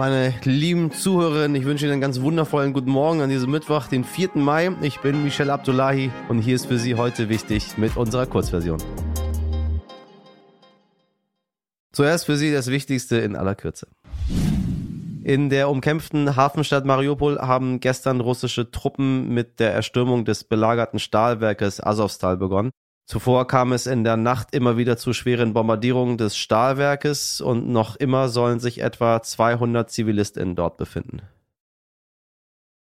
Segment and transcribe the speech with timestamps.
[0.00, 4.02] Meine lieben Zuhörerinnen, ich wünsche Ihnen einen ganz wundervollen guten Morgen an diesem Mittwoch, den
[4.02, 4.30] 4.
[4.36, 4.74] Mai.
[4.80, 8.78] Ich bin Michel Abdullahi und hier ist für Sie heute wichtig mit unserer Kurzversion.
[11.92, 13.88] Zuerst für Sie das Wichtigste in aller Kürze.
[15.22, 21.78] In der umkämpften Hafenstadt Mariupol haben gestern russische Truppen mit der Erstürmung des belagerten Stahlwerkes
[21.78, 22.70] Azovstal begonnen.
[23.10, 27.96] Zuvor kam es in der Nacht immer wieder zu schweren Bombardierungen des Stahlwerkes und noch
[27.96, 31.22] immer sollen sich etwa 200 ZivilistInnen dort befinden.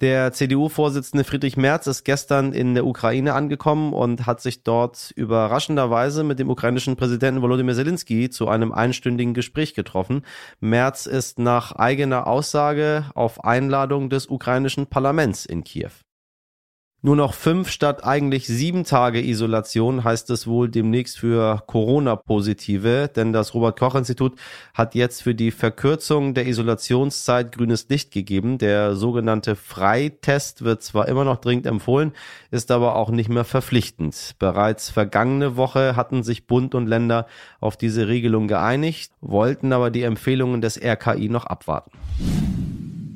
[0.00, 6.22] Der CDU-Vorsitzende Friedrich Merz ist gestern in der Ukraine angekommen und hat sich dort überraschenderweise
[6.22, 10.24] mit dem ukrainischen Präsidenten Volodymyr Zelensky zu einem einstündigen Gespräch getroffen.
[10.60, 15.90] Merz ist nach eigener Aussage auf Einladung des ukrainischen Parlaments in Kiew.
[17.04, 23.32] Nur noch fünf statt eigentlich sieben Tage Isolation heißt es wohl demnächst für Corona-Positive, denn
[23.32, 24.38] das Robert-Koch-Institut
[24.72, 28.58] hat jetzt für die Verkürzung der Isolationszeit grünes Licht gegeben.
[28.58, 32.12] Der sogenannte Freitest wird zwar immer noch dringend empfohlen,
[32.52, 34.36] ist aber auch nicht mehr verpflichtend.
[34.38, 37.26] Bereits vergangene Woche hatten sich Bund und Länder
[37.58, 41.90] auf diese Regelung geeinigt, wollten aber die Empfehlungen des RKI noch abwarten.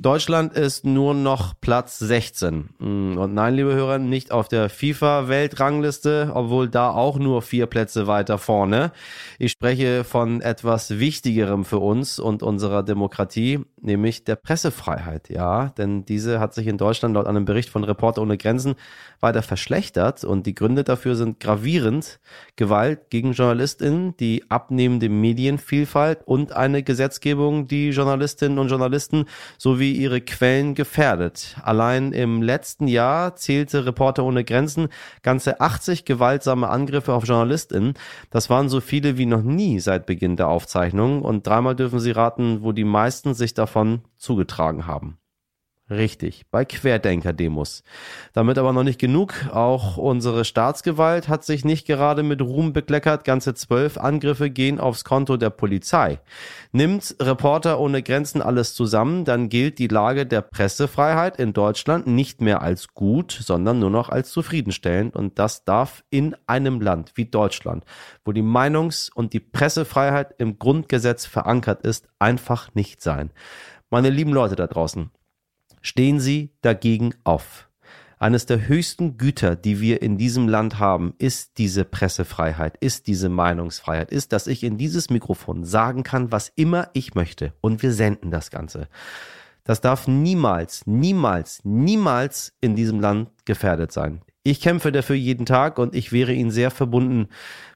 [0.07, 2.69] Deutschland ist nur noch Platz 16.
[2.79, 8.07] Mm, und nein, liebe Hörer, nicht auf der FIFA-Weltrangliste, obwohl da auch nur vier Plätze
[8.07, 8.93] weiter vorne.
[9.41, 15.29] Ich spreche von etwas Wichtigerem für uns und unserer Demokratie, nämlich der Pressefreiheit.
[15.29, 18.77] Ja, denn diese hat sich in Deutschland laut einem Bericht von Reporter ohne Grenzen
[19.19, 22.21] weiter verschlechtert und die Gründe dafür sind gravierend.
[22.55, 29.25] Gewalt gegen JournalistInnen, die abnehmende Medienvielfalt und eine Gesetzgebung, die Journalistinnen und Journalisten
[29.59, 31.57] sowie ihre Quellen gefährdet.
[31.63, 34.89] Allein im letzten Jahr zählte Reporter ohne Grenzen
[35.23, 37.95] ganze 80 gewaltsame Angriffe auf JournalistInnen.
[38.31, 42.11] Das waren so viele wie noch nie seit Beginn der Aufzeichnung und dreimal dürfen Sie
[42.13, 45.19] raten, wo die meisten sich davon zugetragen haben.
[45.89, 47.84] Richtig, bei Querdenker-Demos.
[48.33, 49.34] Damit aber noch nicht genug.
[49.53, 53.22] Auch unsere Staatsgewalt hat sich nicht gerade mit Ruhm bekleckert.
[53.22, 56.19] Ganze zwölf Angriffe gehen aufs Konto der Polizei.
[56.72, 62.41] Nimmt Reporter ohne Grenzen alles zusammen, dann gilt die Lage der Pressefreiheit in Deutschland nicht
[62.41, 65.15] mehr als gut, sondern nur noch als zufriedenstellend.
[65.15, 67.84] Und das darf in einem Land wie Deutschland,
[68.25, 73.31] wo die Meinungs- und die Pressefreiheit im Grundgesetz verankert ist, einfach nicht sein.
[73.88, 75.12] Meine lieben Leute da draußen,
[75.87, 77.69] stehen sie dagegen auf.
[78.19, 83.29] Eines der höchsten Güter, die wir in diesem Land haben, ist diese Pressefreiheit, ist diese
[83.29, 87.53] Meinungsfreiheit, ist, dass ich in dieses Mikrofon sagen kann, was immer ich möchte.
[87.61, 88.89] Und wir senden das Ganze.
[89.65, 94.23] Das darf niemals, niemals, niemals in diesem Land gefährdet sein.
[94.49, 97.27] Ich kämpfe dafür jeden Tag und ich wäre Ihnen sehr verbunden,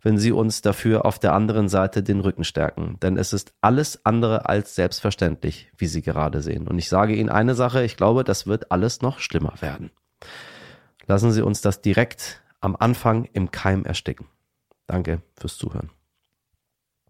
[0.03, 2.97] wenn Sie uns dafür auf der anderen Seite den Rücken stärken.
[3.03, 6.69] Denn es ist alles andere als selbstverständlich, wie Sie gerade sehen.
[6.69, 9.91] Und ich sage Ihnen eine Sache, ich glaube, das wird alles noch schlimmer werden.
[11.09, 14.28] Lassen Sie uns das direkt am Anfang im Keim ersticken.
[14.86, 15.91] Danke fürs Zuhören.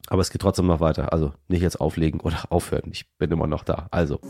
[0.07, 1.13] Aber es geht trotzdem noch weiter.
[1.13, 2.89] Also nicht jetzt auflegen oder aufhören.
[2.93, 3.89] Ich bin immer noch da.
[3.91, 4.21] Also.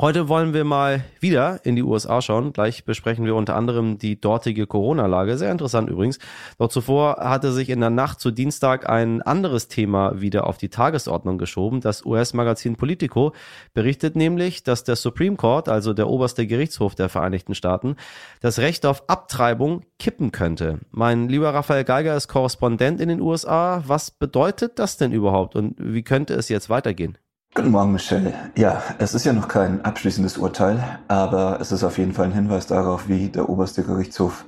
[0.00, 2.52] Heute wollen wir mal wieder in die USA schauen.
[2.52, 5.36] Gleich besprechen wir unter anderem die dortige Corona-Lage.
[5.36, 6.20] Sehr interessant übrigens.
[6.56, 10.68] Doch zuvor hatte sich in der Nacht zu Dienstag ein anderes Thema wieder auf die
[10.68, 11.80] Tagesordnung geschoben.
[11.80, 13.32] Das US-Magazin Politico
[13.74, 17.96] berichtet nämlich, dass der Supreme Court, also der oberste Gerichtshof der Vereinigten Staaten,
[18.40, 20.78] das Recht auf Abtreibung kippen könnte.
[20.92, 23.82] Mein lieber Raphael Geiger ist Korrespondent in den USA.
[23.84, 27.18] Was bedeutet das denn überhaupt und wie könnte es jetzt weitergehen?
[27.58, 28.34] Guten Morgen, Michelle.
[28.56, 32.32] Ja, es ist ja noch kein abschließendes Urteil, aber es ist auf jeden Fall ein
[32.32, 34.44] Hinweis darauf, wie der oberste Gerichtshof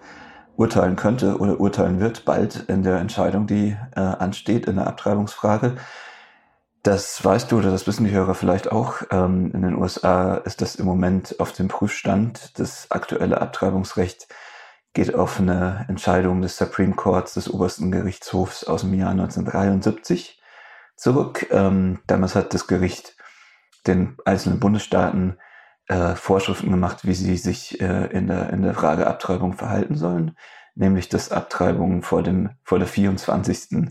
[0.57, 5.75] urteilen könnte oder urteilen wird bald in der Entscheidung, die äh, ansteht in der Abtreibungsfrage.
[6.85, 9.03] Das weißt du oder das wissen die Hörer vielleicht auch.
[9.11, 12.61] Ähm, in den USA ist das im Moment auf dem Prüfstand.
[12.61, 14.29] Das aktuelle Abtreibungsrecht
[14.93, 20.40] geht auf eine Entscheidung des Supreme Courts des obersten Gerichtshofs aus dem Jahr 1973
[21.01, 21.47] zurück.
[21.51, 23.17] Ähm, damals hat das Gericht
[23.87, 25.39] den einzelnen Bundesstaaten
[25.89, 30.37] äh, Vorschriften gemacht, wie sie sich äh, in, der, in der Frage Abtreibung verhalten sollen,
[30.75, 33.89] nämlich dass Abtreibung vor, dem, vor der 24.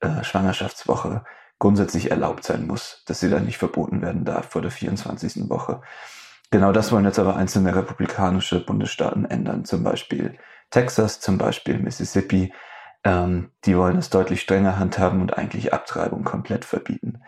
[0.00, 1.24] Äh, Schwangerschaftswoche
[1.58, 5.48] grundsätzlich erlaubt sein muss, dass sie dann nicht verboten werden darf vor der 24.
[5.48, 5.82] Woche.
[6.50, 10.38] Genau das wollen jetzt aber einzelne republikanische Bundesstaaten ändern, zum Beispiel
[10.70, 12.52] Texas, zum Beispiel Mississippi,
[13.04, 17.22] ähm, die wollen es deutlich strenger handhaben und eigentlich Abtreibung komplett verbieten.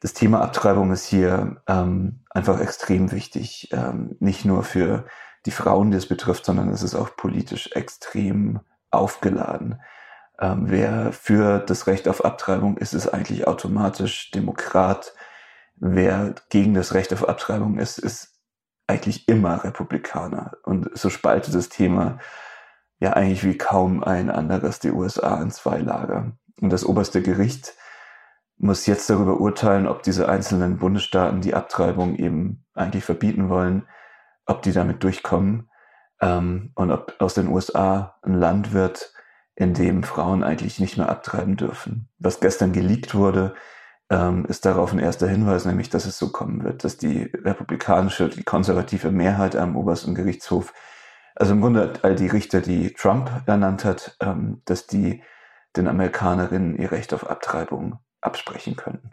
[0.00, 5.06] Das Thema Abtreibung ist hier ähm, einfach extrem wichtig, ähm, nicht nur für
[5.46, 8.60] die Frauen, die es betrifft, sondern es ist auch politisch extrem
[8.90, 9.80] aufgeladen.
[10.40, 15.14] Ähm, wer für das Recht auf Abtreibung ist, ist eigentlich automatisch Demokrat.
[15.76, 18.38] Wer gegen das Recht auf Abtreibung ist, ist
[18.86, 20.52] eigentlich immer Republikaner.
[20.62, 22.18] Und so spaltet das Thema
[23.00, 26.32] ja eigentlich wie kaum ein anderes die USA in zwei Lager.
[26.60, 27.74] Und das oberste Gericht
[28.56, 33.86] muss jetzt darüber urteilen, ob diese einzelnen Bundesstaaten die Abtreibung eben eigentlich verbieten wollen,
[34.46, 35.70] ob die damit durchkommen
[36.20, 39.12] ähm, und ob aus den USA ein Land wird,
[39.54, 42.08] in dem Frauen eigentlich nicht mehr abtreiben dürfen.
[42.18, 43.54] Was gestern geleakt wurde,
[44.10, 48.28] ähm, ist darauf ein erster Hinweis, nämlich, dass es so kommen wird, dass die republikanische,
[48.28, 50.72] die konservative Mehrheit am obersten Gerichtshof,
[51.38, 55.22] also im Grunde all die Richter, die Trump ernannt hat, ähm, dass die
[55.76, 59.12] den Amerikanerinnen ihr Recht auf Abtreibung absprechen können.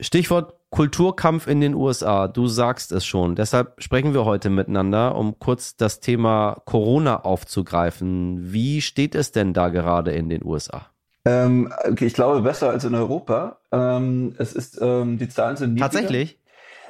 [0.00, 2.28] Stichwort Kulturkampf in den USA.
[2.28, 3.34] Du sagst es schon.
[3.34, 8.52] Deshalb sprechen wir heute miteinander, um kurz das Thema Corona aufzugreifen.
[8.52, 10.86] Wie steht es denn da gerade in den USA?
[11.24, 13.58] Ähm, okay, ich glaube besser als in Europa.
[13.72, 15.90] Ähm, es ist, ähm, die Zahlen sind niedriger.
[15.90, 16.38] Tatsächlich?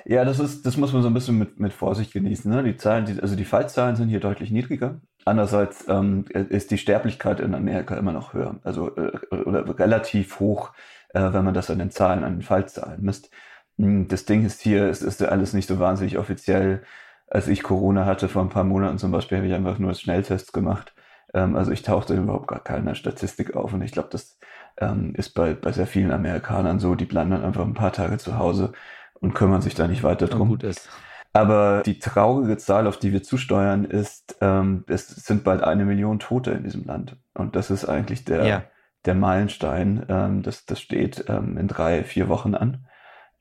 [0.09, 2.51] Ja, das ist, das muss man so ein bisschen mit, mit Vorsicht genießen.
[2.51, 2.63] Ne?
[2.63, 5.01] Die Zahlen, die, also die Fallzahlen sind hier deutlich niedriger.
[5.25, 10.73] Andererseits ähm, ist die Sterblichkeit in Amerika immer noch höher, also äh, oder relativ hoch
[11.17, 13.31] äh, wenn man das an den Zahlen, an den Fallzahlen misst.
[13.79, 16.83] Hm, das Ding ist hier, es ist alles nicht so wahnsinnig offiziell.
[17.29, 20.53] Als ich Corona hatte vor ein paar Monaten zum Beispiel, habe ich einfach nur Schnelltests
[20.53, 20.95] gemacht.
[21.35, 24.39] Ähm, also ich tauchte überhaupt gar keine Statistik auf und ich glaube, das
[24.79, 28.19] ähm, ist bei, bei sehr vielen Amerikanern so, die bleiben dann einfach ein paar Tage
[28.19, 28.73] zu Hause
[29.21, 30.49] und kümmern sich da nicht weiter drum.
[30.49, 30.89] Gut ist.
[31.33, 36.19] Aber die traurige Zahl, auf die wir zusteuern, ist, ähm, es sind bald eine Million
[36.19, 37.17] Tote in diesem Land.
[37.35, 38.63] Und das ist eigentlich der, ja
[39.07, 40.05] der Meilenstein.
[40.09, 42.87] Ähm, das, das steht ähm, in drei, vier Wochen an,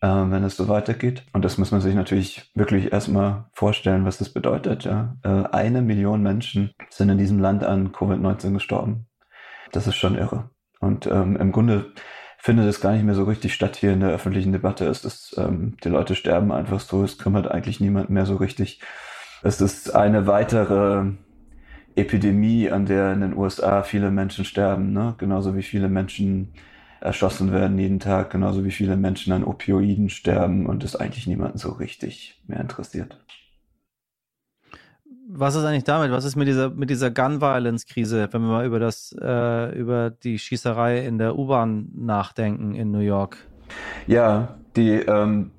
[0.01, 1.25] ähm, wenn es so weitergeht.
[1.33, 4.85] Und das muss man sich natürlich wirklich erstmal vorstellen, was das bedeutet.
[4.85, 5.17] Ja?
[5.23, 9.07] Äh, eine Million Menschen sind in diesem Land an Covid-19 gestorben.
[9.71, 10.49] Das ist schon irre.
[10.79, 11.91] Und ähm, im Grunde
[12.45, 14.85] findet es gar nicht mehr so richtig statt hier in der öffentlichen Debatte.
[14.85, 18.81] Es ist, ähm, die Leute sterben einfach so, es kümmert eigentlich niemand mehr so richtig.
[19.41, 21.05] Es ist eine weitere
[21.95, 25.15] Epidemie, an der in den USA viele Menschen sterben, ne?
[25.17, 26.53] genauso wie viele Menschen
[27.01, 31.57] erschossen werden jeden Tag, genauso wie viele Menschen an Opioiden sterben und es eigentlich niemanden
[31.57, 33.17] so richtig mehr interessiert.
[35.37, 36.11] Was ist eigentlich damit?
[36.11, 40.39] Was ist mit dieser, mit dieser Gun-Violence-Krise, wenn wir mal über das, äh, über die
[40.39, 43.37] Schießerei in der U-Bahn nachdenken in New York?
[44.07, 45.51] Ja, die ähm,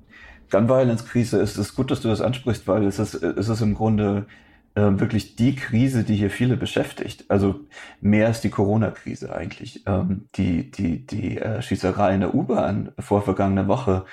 [0.49, 4.25] Gun-Violence-Krise ist, ist gut, dass du das ansprichst, weil es ist, es ist im Grunde
[4.73, 7.25] äh, wirklich die Krise, die hier viele beschäftigt.
[7.27, 7.59] Also
[8.01, 9.83] mehr als die Corona-Krise eigentlich.
[9.85, 14.05] Ähm, die die, die äh, Schießerei in der U-Bahn vor vergangener Woche,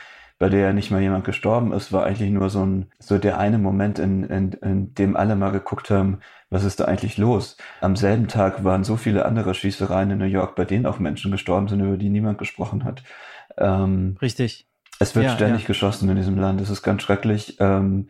[0.44, 3.38] bei der ja nicht mal jemand gestorben ist, war eigentlich nur so ein so der
[3.38, 6.18] eine Moment, in, in, in dem alle mal geguckt haben,
[6.50, 7.56] was ist da eigentlich los?
[7.80, 11.32] Am selben Tag waren so viele andere Schießereien in New York, bei denen auch Menschen
[11.32, 13.02] gestorben sind, über die niemand gesprochen hat.
[13.56, 14.68] Ähm, Richtig.
[14.98, 15.68] Es wird ja, ständig ja.
[15.68, 16.60] geschossen in diesem Land.
[16.60, 17.56] Es ist ganz schrecklich.
[17.58, 18.08] Ähm,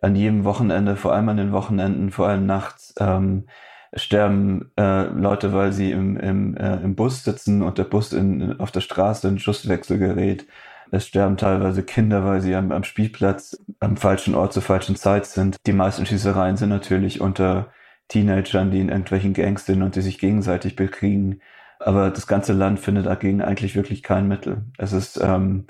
[0.00, 3.44] an jedem Wochenende, vor allem an den Wochenenden, vor allem nachts, ähm,
[3.92, 8.58] sterben äh, Leute, weil sie im, im, äh, im Bus sitzen und der Bus in,
[8.58, 10.46] auf der Straße in Schusswechsel gerät.
[10.90, 15.26] Es sterben teilweise Kinder, weil sie am, am Spielplatz am falschen Ort zur falschen Zeit
[15.26, 15.56] sind.
[15.66, 17.72] Die meisten Schießereien sind natürlich unter
[18.08, 21.40] Teenagern, die in irgendwelchen Gangs sind und die sich gegenseitig bekriegen.
[21.78, 24.64] Aber das ganze Land findet dagegen eigentlich wirklich kein Mittel.
[24.78, 25.66] Es ist, ähm,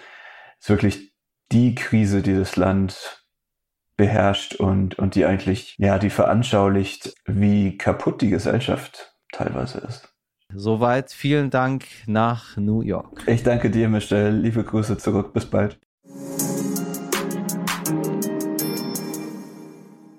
[0.61, 1.14] ist wirklich
[1.52, 3.25] die Krise, die das Land
[3.97, 10.13] beherrscht und, und die eigentlich, ja, die veranschaulicht, wie kaputt die Gesellschaft teilweise ist.
[10.56, 13.25] Soweit vielen Dank nach New York.
[13.26, 14.30] Ich danke dir, Michelle.
[14.30, 15.32] Liebe Grüße zurück.
[15.32, 15.78] Bis bald.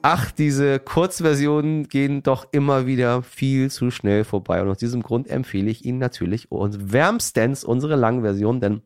[0.01, 4.61] Ach, diese Kurzversionen gehen doch immer wieder viel zu schnell vorbei.
[4.61, 8.81] Und aus diesem Grund empfehle ich Ihnen natürlich und wärmstens unsere Langversion, denn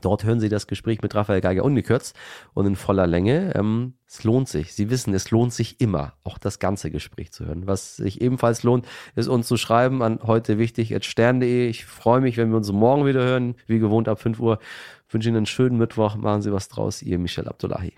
[0.00, 2.16] Dort hören Sie das Gespräch mit Raphael Geiger ungekürzt
[2.54, 3.54] und in voller Länge.
[3.54, 4.74] Ähm, es lohnt sich.
[4.74, 7.66] Sie wissen, es lohnt sich immer, auch das ganze Gespräch zu hören.
[7.66, 11.68] Was sich ebenfalls lohnt, ist uns zu schreiben an heute wichtig stern.de.
[11.68, 14.58] Ich freue mich, wenn wir uns morgen wieder hören, wie gewohnt ab 5 Uhr.
[15.08, 16.16] Ich wünsche Ihnen einen schönen Mittwoch.
[16.16, 17.02] Machen Sie was draus.
[17.02, 17.94] Ihr Michel Abdullahi.